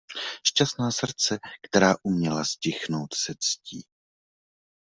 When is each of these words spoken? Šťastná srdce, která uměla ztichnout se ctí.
Šťastná 0.43 0.91
srdce, 0.91 1.39
která 1.67 1.95
uměla 2.03 2.45
ztichnout 2.45 3.13
se 3.13 3.33
ctí. 3.39 3.83